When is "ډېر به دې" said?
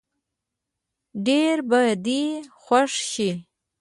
1.25-2.23